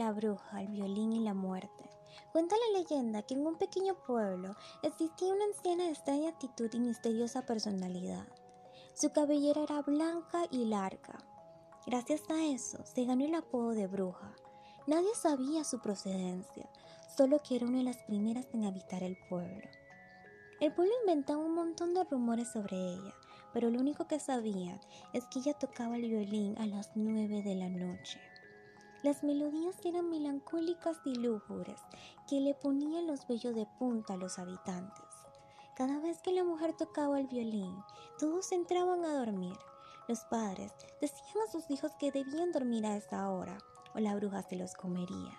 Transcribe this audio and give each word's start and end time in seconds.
la 0.00 0.12
bruja, 0.12 0.62
el 0.62 0.68
violín 0.68 1.12
y 1.12 1.20
la 1.20 1.34
muerte. 1.34 1.90
Cuenta 2.32 2.56
la 2.56 2.78
leyenda 2.78 3.20
que 3.20 3.34
en 3.34 3.46
un 3.46 3.56
pequeño 3.56 3.94
pueblo 4.06 4.56
existía 4.82 5.34
una 5.34 5.44
anciana 5.44 5.84
de 5.84 5.90
extraña 5.90 6.30
actitud 6.30 6.70
y 6.72 6.80
misteriosa 6.80 7.44
personalidad. 7.44 8.26
Su 8.94 9.12
cabellera 9.12 9.62
era 9.62 9.82
blanca 9.82 10.46
y 10.50 10.64
larga. 10.64 11.18
Gracias 11.86 12.22
a 12.30 12.46
eso 12.46 12.78
se 12.86 13.04
ganó 13.04 13.26
el 13.26 13.34
apodo 13.34 13.72
de 13.72 13.88
bruja. 13.88 14.34
Nadie 14.86 15.14
sabía 15.14 15.64
su 15.64 15.80
procedencia, 15.80 16.70
solo 17.14 17.42
que 17.42 17.56
era 17.56 17.66
una 17.66 17.78
de 17.78 17.84
las 17.84 17.98
primeras 18.04 18.48
en 18.54 18.64
habitar 18.64 19.02
el 19.02 19.18
pueblo. 19.28 19.68
El 20.60 20.72
pueblo 20.72 20.94
inventaba 21.02 21.40
un 21.40 21.54
montón 21.54 21.92
de 21.92 22.04
rumores 22.04 22.48
sobre 22.48 22.94
ella, 22.94 23.14
pero 23.52 23.68
lo 23.68 23.78
único 23.78 24.06
que 24.06 24.18
sabían 24.18 24.80
es 25.12 25.26
que 25.26 25.40
ella 25.40 25.52
tocaba 25.52 25.96
el 25.96 26.08
violín 26.08 26.56
a 26.56 26.64
las 26.64 26.92
nueve 26.94 27.42
de 27.42 27.54
la 27.54 27.68
noche. 27.68 28.18
Las 29.02 29.24
melodías 29.24 29.76
eran 29.86 30.10
melancólicas 30.10 30.98
y 31.06 31.14
lúgubres 31.14 31.80
que 32.28 32.38
le 32.38 32.54
ponían 32.54 33.06
los 33.06 33.26
vellos 33.26 33.54
de 33.54 33.66
punta 33.78 34.12
a 34.12 34.16
los 34.18 34.38
habitantes. 34.38 35.06
Cada 35.74 35.98
vez 36.00 36.20
que 36.20 36.32
la 36.32 36.44
mujer 36.44 36.74
tocaba 36.74 37.18
el 37.18 37.26
violín, 37.26 37.74
todos 38.18 38.52
entraban 38.52 39.02
a 39.06 39.14
dormir. 39.14 39.56
Los 40.06 40.20
padres 40.24 40.74
decían 41.00 41.48
a 41.48 41.50
sus 41.50 41.70
hijos 41.70 41.92
que 41.98 42.12
debían 42.12 42.52
dormir 42.52 42.84
a 42.84 42.96
esa 42.96 43.30
hora 43.30 43.56
o 43.94 44.00
la 44.00 44.14
bruja 44.16 44.42
se 44.42 44.56
los 44.56 44.74
comería. 44.74 45.38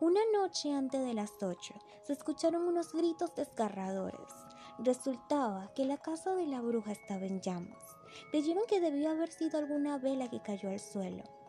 Una 0.00 0.20
noche 0.32 0.72
antes 0.72 1.04
de 1.04 1.12
las 1.12 1.30
ocho 1.42 1.74
se 2.06 2.14
escucharon 2.14 2.62
unos 2.62 2.94
gritos 2.94 3.34
desgarradores. 3.34 4.32
Resultaba 4.78 5.70
que 5.74 5.84
la 5.84 5.98
casa 5.98 6.34
de 6.34 6.46
la 6.46 6.62
bruja 6.62 6.92
estaba 6.92 7.26
en 7.26 7.42
llamas. 7.42 7.82
Creyeron 8.30 8.64
que 8.66 8.80
debió 8.80 9.10
haber 9.10 9.30
sido 9.30 9.58
alguna 9.58 9.98
vela 9.98 10.30
que 10.30 10.40
cayó 10.40 10.70
al 10.70 10.80
suelo. 10.80 11.41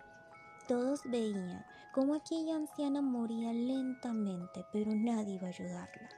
Todos 0.74 1.04
veían 1.04 1.64
cómo 1.94 2.16
aquella 2.16 2.56
anciana 2.56 3.00
moría 3.00 3.54
lentamente, 3.54 4.66
pero 4.72 4.92
nadie 4.96 5.36
iba 5.36 5.46
a 5.46 5.52
ayudarla. 5.52 6.10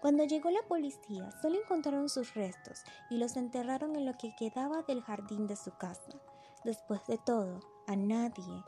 Cuando 0.00 0.22
llegó 0.22 0.48
la 0.52 0.62
policía, 0.68 1.28
solo 1.42 1.58
encontraron 1.60 2.08
sus 2.08 2.34
restos 2.34 2.84
y 3.10 3.18
los 3.18 3.36
enterraron 3.36 3.96
en 3.96 4.06
lo 4.06 4.16
que 4.16 4.32
quedaba 4.36 4.82
del 4.82 5.02
jardín 5.02 5.48
de 5.48 5.56
su 5.56 5.72
casa. 5.72 6.12
Después 6.62 7.04
de 7.08 7.18
todo, 7.18 7.58
a 7.88 7.96
nadie 7.96 8.62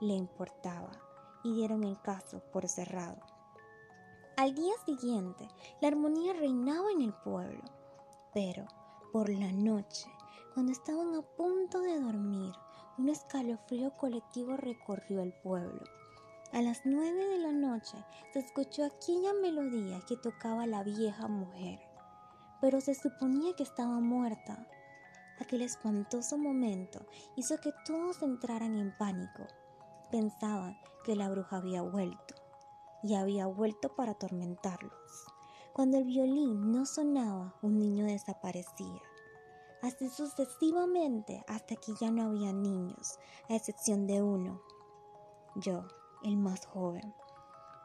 le 0.00 0.14
importaba 0.14 0.92
y 1.42 1.52
dieron 1.52 1.82
el 1.82 2.00
caso 2.00 2.40
por 2.52 2.68
cerrado. 2.68 3.18
Al 4.36 4.54
día 4.54 4.74
siguiente, 4.86 5.48
la 5.80 5.88
armonía 5.88 6.32
reinaba 6.32 6.92
en 6.92 7.00
el 7.00 7.12
pueblo, 7.12 7.64
pero 8.32 8.66
por 9.12 9.28
la 9.30 9.50
noche, 9.50 10.06
cuando 10.54 10.70
estaban 10.70 11.12
a 11.16 11.22
punto 11.22 11.80
de 11.80 11.98
dormir, 11.98 12.54
un 12.98 13.08
escalofrío 13.08 13.96
colectivo 13.96 14.56
recorrió 14.56 15.22
el 15.22 15.32
pueblo. 15.32 15.82
A 16.52 16.62
las 16.62 16.82
nueve 16.84 17.26
de 17.26 17.38
la 17.38 17.52
noche 17.52 17.96
se 18.32 18.38
escuchó 18.38 18.84
aquella 18.84 19.32
melodía 19.42 20.00
que 20.06 20.16
tocaba 20.16 20.66
la 20.66 20.84
vieja 20.84 21.26
mujer, 21.26 21.80
pero 22.60 22.80
se 22.80 22.94
suponía 22.94 23.54
que 23.56 23.64
estaba 23.64 23.98
muerta. 23.98 24.68
Aquel 25.40 25.62
espantoso 25.62 26.38
momento 26.38 27.04
hizo 27.34 27.58
que 27.58 27.72
todos 27.84 28.22
entraran 28.22 28.78
en 28.78 28.96
pánico. 28.96 29.42
Pensaban 30.12 30.78
que 31.04 31.16
la 31.16 31.28
bruja 31.28 31.56
había 31.56 31.82
vuelto 31.82 32.36
y 33.02 33.16
había 33.16 33.46
vuelto 33.46 33.94
para 33.96 34.12
atormentarlos. 34.12 35.26
Cuando 35.72 35.98
el 35.98 36.04
violín 36.04 36.70
no 36.70 36.86
sonaba, 36.86 37.56
un 37.62 37.78
niño 37.78 38.06
desaparecía. 38.06 39.02
Así 39.84 40.08
sucesivamente 40.08 41.44
hasta 41.46 41.76
que 41.76 41.92
ya 42.00 42.10
no 42.10 42.22
había 42.22 42.54
niños, 42.54 43.18
a 43.50 43.54
excepción 43.54 44.06
de 44.06 44.22
uno, 44.22 44.62
yo, 45.56 45.84
el 46.22 46.38
más 46.38 46.64
joven. 46.64 47.14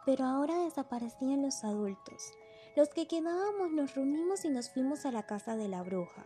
Pero 0.05 0.23
ahora 0.23 0.59
desaparecían 0.59 1.41
los 1.41 1.61
adultos. 1.65 2.31
Los 2.77 2.87
que 2.87 3.05
quedábamos 3.05 3.71
nos 3.73 3.95
reunimos 3.95 4.45
y 4.45 4.49
nos 4.49 4.69
fuimos 4.69 5.05
a 5.05 5.11
la 5.11 5.23
casa 5.23 5.57
de 5.57 5.67
la 5.67 5.83
bruja. 5.83 6.23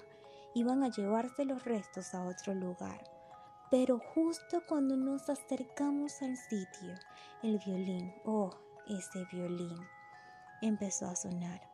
Iban 0.53 0.83
a 0.83 0.91
llevarse 0.91 1.43
los 1.43 1.65
restos 1.65 2.13
a 2.13 2.23
otro 2.23 2.53
lugar. 2.53 3.03
Pero 3.71 3.97
justo 4.13 4.61
cuando 4.67 4.95
nos 4.95 5.27
acercamos 5.27 6.21
al 6.21 6.37
sitio, 6.37 6.93
el 7.41 7.57
violín, 7.57 8.13
oh, 8.25 8.51
ese 8.87 9.25
violín, 9.31 9.79
empezó 10.61 11.07
a 11.07 11.15
sonar. 11.15 11.67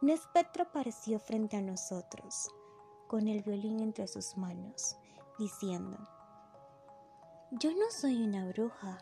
Un 0.00 0.08
espectro 0.08 0.62
apareció 0.62 1.18
frente 1.18 1.58
a 1.58 1.60
nosotros, 1.60 2.48
con 3.08 3.26
el 3.26 3.42
violín 3.42 3.80
entre 3.80 4.06
sus 4.06 4.36
manos, 4.36 4.96
diciendo, 5.40 5.98
Yo 7.50 7.72
no 7.72 7.90
soy 7.90 8.22
una 8.22 8.46
bruja, 8.46 8.98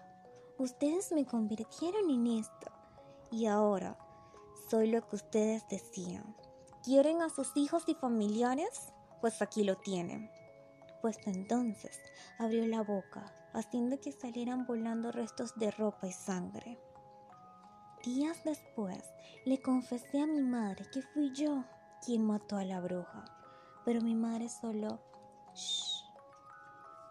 ustedes 0.58 1.12
me 1.12 1.26
convirtieron 1.26 2.08
en 2.08 2.38
esto, 2.38 2.70
y 3.30 3.44
ahora 3.44 3.98
soy 4.70 4.90
lo 4.90 5.06
que 5.06 5.16
ustedes 5.16 5.68
decían. 5.68 6.34
¿Quieren 6.82 7.20
a 7.20 7.28
sus 7.28 7.54
hijos 7.56 7.82
y 7.88 7.94
familiares? 7.94 8.92
Pues 9.20 9.42
aquí 9.42 9.64
lo 9.64 9.76
tienen 9.76 10.30
pues 11.06 11.18
entonces 11.26 12.00
abrió 12.36 12.66
la 12.66 12.82
boca, 12.82 13.32
haciendo 13.52 14.00
que 14.00 14.10
salieran 14.10 14.66
volando 14.66 15.12
restos 15.12 15.54
de 15.54 15.70
ropa 15.70 16.08
y 16.08 16.12
sangre. 16.12 16.80
Días 18.04 18.42
después 18.44 19.04
le 19.44 19.62
confesé 19.62 20.20
a 20.20 20.26
mi 20.26 20.42
madre 20.42 20.84
que 20.92 21.02
fui 21.02 21.32
yo 21.32 21.64
quien 22.04 22.26
mató 22.26 22.56
a 22.56 22.64
la 22.64 22.80
bruja, 22.80 23.24
pero 23.86 24.02
mi 24.02 24.16
madre 24.16 24.48
solo 24.48 24.98
Shh, 25.54 26.04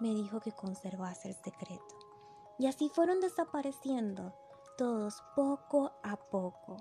me 0.02 0.10
dijo 0.10 0.42
que 0.42 0.52
conservase 0.52 1.30
el 1.30 1.36
secreto. 1.36 1.96
Y 2.60 2.68
así 2.68 2.90
fueron 2.90 3.22
desapareciendo 3.22 4.36
todos 4.78 5.24
poco 5.36 5.94
a 6.04 6.18
poco. 6.18 6.78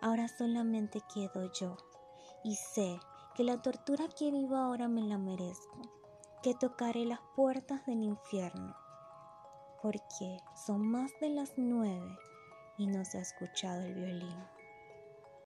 Ahora 0.00 0.28
solamente 0.28 1.02
quedo 1.12 1.52
yo 1.52 1.76
y 2.44 2.54
sé 2.54 2.98
que 3.34 3.44
la 3.44 3.60
tortura 3.60 4.08
que 4.08 4.30
vivo 4.30 4.56
ahora 4.56 4.88
me 4.88 5.02
la 5.02 5.18
merezco 5.18 5.82
que 6.42 6.54
tocaré 6.54 7.04
las 7.04 7.20
puertas 7.36 7.84
del 7.86 8.02
infierno, 8.02 8.76
porque 9.80 10.38
son 10.66 10.82
más 10.88 11.10
de 11.20 11.30
las 11.30 11.52
nueve 11.56 12.16
y 12.78 12.86
no 12.86 13.04
se 13.04 13.18
ha 13.18 13.22
escuchado 13.22 13.82
el 13.82 13.94
violín. 13.94 14.61